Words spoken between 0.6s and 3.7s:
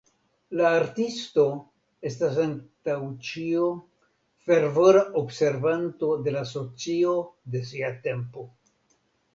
artisto estas antaŭ ĉio